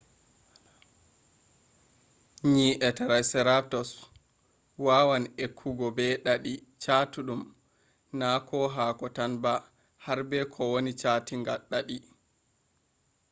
nyi’e 2.53 2.89
triceratops’ 2.97 3.89
wawan 4.85 5.23
ekkugo 5.45 5.87
ko 5.89 5.95
be 5.97 6.05
ɗaɗi 6.25 6.53
chatuɗum 6.83 7.41
na 8.19 8.27
haako 8.75 9.05
tan 9.17 9.31
ba 9.43 9.53
har 10.03 10.19
be 10.29 10.37
kowani 10.53 10.91
saatinga 11.01 11.53
ɗaɗi 11.71 11.97